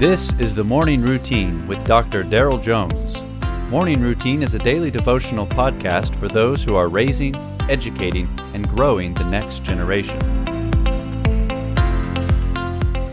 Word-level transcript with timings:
This 0.00 0.32
is 0.38 0.54
the 0.54 0.64
Morning 0.64 1.02
Routine 1.02 1.66
with 1.66 1.84
Dr. 1.84 2.24
Daryl 2.24 2.58
Jones. 2.58 3.22
Morning 3.70 4.00
Routine 4.00 4.42
is 4.42 4.54
a 4.54 4.58
daily 4.58 4.90
devotional 4.90 5.46
podcast 5.46 6.16
for 6.16 6.26
those 6.26 6.64
who 6.64 6.74
are 6.74 6.88
raising, 6.88 7.36
educating, 7.68 8.26
and 8.54 8.66
growing 8.66 9.12
the 9.12 9.24
next 9.24 9.62
generation. 9.62 10.18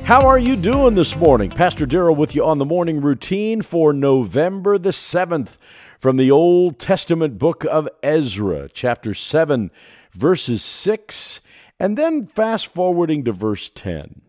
How 0.05 0.25
are 0.25 0.39
you 0.39 0.55
doing 0.55 0.95
this 0.95 1.17
morning? 1.17 1.49
Pastor 1.49 1.85
Daryl 1.85 2.15
with 2.15 2.33
you 2.33 2.45
on 2.45 2.57
the 2.57 2.63
morning 2.63 3.01
routine 3.01 3.61
for 3.61 3.91
November 3.91 4.77
the 4.77 4.91
7th 4.91 5.57
from 5.99 6.15
the 6.15 6.31
Old 6.31 6.79
Testament 6.79 7.37
book 7.37 7.65
of 7.65 7.89
Ezra, 8.01 8.69
chapter 8.73 9.13
7, 9.13 9.71
verses 10.13 10.63
6, 10.63 11.41
and 11.81 11.97
then 11.97 12.25
fast 12.25 12.67
forwarding 12.67 13.25
to 13.25 13.33
verse 13.33 13.69
10. 13.75 14.21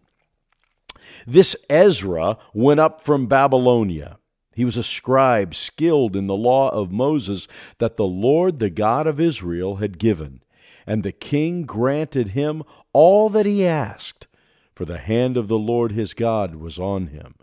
This 1.26 1.56
Ezra 1.68 2.38
went 2.52 2.80
up 2.80 3.02
from 3.02 3.26
Babylonia. 3.26 4.18
He 4.54 4.64
was 4.64 4.76
a 4.76 4.82
scribe 4.82 5.54
skilled 5.54 6.16
in 6.16 6.26
the 6.26 6.36
law 6.36 6.68
of 6.70 6.90
Moses 6.90 7.46
that 7.78 7.96
the 7.96 8.06
Lord, 8.06 8.58
the 8.58 8.70
God 8.70 9.06
of 9.06 9.20
Israel, 9.20 9.76
had 9.76 9.98
given. 9.98 10.42
And 10.86 11.02
the 11.02 11.12
king 11.12 11.62
granted 11.62 12.28
him 12.28 12.62
all 12.92 13.28
that 13.28 13.46
he 13.46 13.64
asked, 13.64 14.26
for 14.74 14.84
the 14.84 14.98
hand 14.98 15.36
of 15.36 15.48
the 15.48 15.58
Lord 15.58 15.92
his 15.92 16.14
God 16.14 16.56
was 16.56 16.78
on 16.78 17.08
him. 17.08 17.34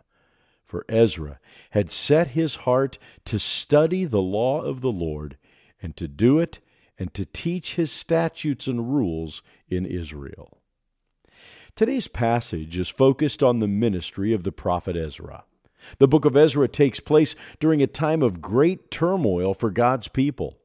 For 0.66 0.84
Ezra 0.90 1.40
had 1.72 1.92
set 1.92 2.32
his 2.32 2.56
heart 2.58 2.98
to 3.26 3.40
study 3.40 4.04
the 4.04 4.22
law 4.22 4.62
of 4.62 4.82
the 4.82 4.92
Lord, 4.92 5.38
and 5.82 5.96
to 5.96 6.08
do 6.08 6.40
it, 6.40 6.60
and 6.98 7.14
to 7.14 7.26
teach 7.26 7.76
his 7.76 7.92
statutes 7.92 8.68
and 8.68 8.94
rules 8.94 9.44
in 9.70 9.86
Israel. 9.86 10.62
Today's 11.76 12.08
passage 12.08 12.78
is 12.78 12.88
focused 12.88 13.44
on 13.44 13.60
the 13.60 13.68
ministry 13.68 14.32
of 14.32 14.44
the 14.44 14.54
prophet 14.54 14.96
Ezra. 14.96 15.44
The 16.00 16.08
book 16.08 16.24
of 16.24 16.38
Ezra 16.38 16.70
takes 16.70 17.02
place 17.02 17.36
during 17.60 17.82
a 17.82 17.88
time 17.88 18.22
of 18.22 18.42
great 18.42 18.90
turmoil 18.90 19.54
for 19.54 19.70
God's 19.70 20.08
people. 20.08 20.58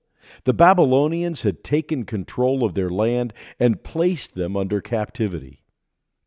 The 0.45 0.55
Babylonians 0.55 1.43
had 1.43 1.65
taken 1.65 2.05
control 2.05 2.63
of 2.65 2.75
their 2.75 2.91
land 2.91 3.33
and 3.59 3.83
placed 3.83 4.37
them 4.37 4.57
under 4.57 4.81
captivity. 4.81 5.65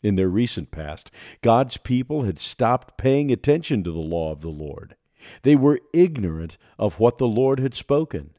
In 0.02 0.16
their 0.16 0.28
recent 0.28 0.70
past, 0.70 1.12
God's 1.42 1.78
people 1.78 2.24
had 2.24 2.38
stopped 2.38 2.98
paying 2.98 3.32
attention 3.32 3.86
to 3.86 3.92
the 3.92 4.00
law 4.00 4.34
of 4.34 4.42
the 4.42 4.50
Lord. 4.50 4.98
They 5.44 5.56
were 5.56 5.80
ignorant 5.94 6.58
of 6.78 7.00
what 7.00 7.20
the 7.20 7.28
Lord 7.28 7.62
had 7.62 7.74
spoken. 7.74 8.32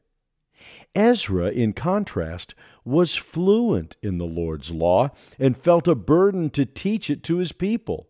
Ezra, 0.93 1.49
in 1.49 1.73
contrast, 1.73 2.53
was 2.85 3.15
fluent 3.15 3.97
in 4.01 4.17
the 4.17 4.25
Lord's 4.25 4.71
law 4.71 5.09
and 5.39 5.57
felt 5.57 5.87
a 5.87 5.95
burden 5.95 6.49
to 6.51 6.65
teach 6.65 7.09
it 7.09 7.23
to 7.23 7.37
his 7.37 7.51
people. 7.51 8.07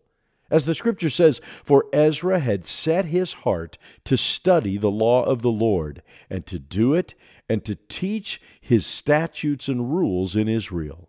As 0.50 0.64
the 0.64 0.74
scripture 0.74 1.10
says, 1.10 1.40
For 1.64 1.86
Ezra 1.92 2.38
had 2.38 2.66
set 2.66 3.06
his 3.06 3.32
heart 3.32 3.78
to 4.04 4.16
study 4.16 4.76
the 4.76 4.90
law 4.90 5.24
of 5.24 5.42
the 5.42 5.50
Lord, 5.50 6.02
and 6.30 6.46
to 6.46 6.58
do 6.58 6.94
it, 6.94 7.14
and 7.48 7.64
to 7.64 7.74
teach 7.74 8.40
his 8.60 8.86
statutes 8.86 9.68
and 9.68 9.92
rules 9.92 10.36
in 10.36 10.48
Israel. 10.48 11.08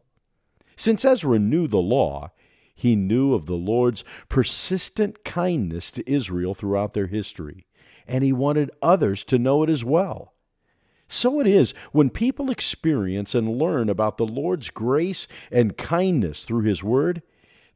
Since 0.76 1.06
Ezra 1.06 1.38
knew 1.38 1.68
the 1.68 1.78
law, 1.78 2.32
he 2.73 2.95
knew 2.95 3.34
of 3.34 3.45
the 3.45 3.56
Lord's 3.56 4.04
persistent 4.30 5.23
kindness 5.23 5.92
to 5.92 6.10
Israel 6.10 6.54
throughout 6.54 6.94
their 6.94 7.08
history, 7.08 7.68
and 8.08 8.23
he 8.23 8.34
wanted 8.34 8.72
others 8.82 9.23
to 9.26 9.40
know 9.40 9.64
it 9.64 9.70
as 9.70 9.84
well. 9.84 10.34
So 11.08 11.39
it 11.39 11.47
is 11.47 11.73
when 11.91 12.09
people 12.09 12.50
experience 12.50 13.33
and 13.33 13.58
learn 13.58 13.89
about 13.89 14.17
the 14.17 14.25
Lord's 14.25 14.69
grace 14.69 15.27
and 15.52 15.77
kindness 15.77 16.44
through 16.44 16.64
His 16.64 16.83
Word, 16.83 17.22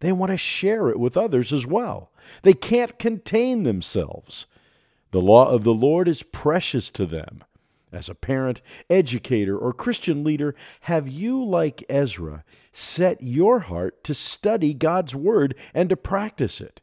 they 0.01 0.11
want 0.11 0.31
to 0.31 0.37
share 0.37 0.89
it 0.89 0.99
with 0.99 1.15
others 1.15 1.53
as 1.53 1.65
well. 1.65 2.11
They 2.41 2.53
can't 2.53 2.99
contain 2.99 3.63
themselves. 3.63 4.47
The 5.11 5.21
law 5.21 5.47
of 5.47 5.63
the 5.63 5.73
Lord 5.73 6.07
is 6.07 6.23
precious 6.23 6.89
to 6.91 7.05
them. 7.05 7.43
As 7.91 8.07
a 8.07 8.15
parent, 8.15 8.61
educator, 8.89 9.57
or 9.57 9.73
Christian 9.73 10.23
leader, 10.23 10.55
have 10.81 11.09
you, 11.09 11.43
like 11.43 11.83
Ezra, 11.89 12.45
set 12.71 13.21
your 13.21 13.59
heart 13.59 14.03
to 14.05 14.13
study 14.13 14.73
God's 14.73 15.13
Word 15.13 15.55
and 15.73 15.89
to 15.89 15.97
practice 15.97 16.61
it? 16.61 16.81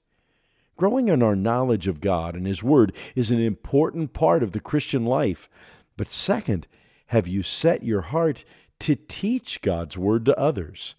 Growing 0.77 1.09
in 1.09 1.23
our 1.23 1.35
knowledge 1.35 1.89
of 1.89 2.01
God 2.01 2.37
and 2.37 2.47
His 2.47 2.63
Word 2.63 2.95
is 3.17 3.31
an 3.31 3.41
important 3.41 4.13
part 4.13 4.43
of 4.43 4.53
the 4.53 4.61
Christian 4.61 5.07
life. 5.07 5.49
But 5.99 6.11
second, 6.11 6.69
have 7.09 7.29
you 7.29 7.43
set 7.43 7.83
your 7.83 8.01
heart 8.01 8.45
to 8.79 8.95
teach 8.95 9.61
God's 9.61 9.99
Word 9.99 10.25
to 10.27 10.39
others? 10.39 10.95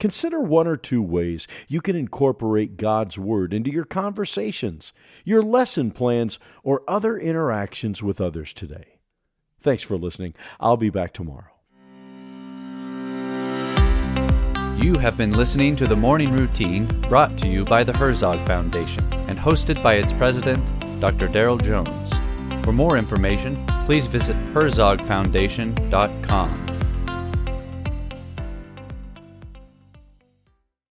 Consider 0.00 0.40
one 0.40 0.66
or 0.66 0.76
two 0.76 1.00
ways 1.00 1.46
you 1.68 1.80
can 1.80 1.94
incorporate 1.94 2.76
God's 2.76 3.16
Word 3.16 3.54
into 3.54 3.70
your 3.70 3.84
conversations, 3.84 4.92
your 5.24 5.42
lesson 5.42 5.92
plans, 5.92 6.40
or 6.64 6.82
other 6.88 7.16
interactions 7.16 8.02
with 8.02 8.20
others 8.20 8.52
today. 8.52 8.98
Thanks 9.60 9.84
for 9.84 9.96
listening. 9.96 10.34
I'll 10.58 10.76
be 10.76 10.90
back 10.90 11.12
tomorrow. 11.12 11.46
You 14.82 14.98
have 14.98 15.16
been 15.16 15.34
listening 15.34 15.76
to 15.76 15.86
the 15.86 15.94
Morning 15.94 16.32
Routine 16.32 16.86
brought 17.08 17.38
to 17.38 17.48
you 17.48 17.64
by 17.64 17.84
the 17.84 17.96
Herzog 17.96 18.44
Foundation 18.48 19.04
and 19.28 19.38
hosted 19.38 19.80
by 19.84 19.94
its 19.94 20.12
president, 20.12 20.66
Dr. 20.98 21.28
Daryl 21.28 21.62
Jones. 21.62 22.12
For 22.64 22.72
more 22.72 22.96
information, 22.96 23.64
please 23.84 24.06
visit 24.06 24.36
herzogfoundation.com. 24.54 26.61